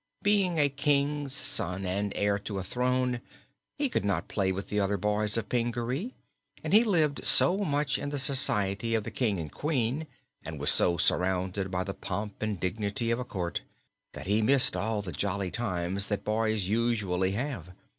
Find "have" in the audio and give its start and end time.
17.33-17.67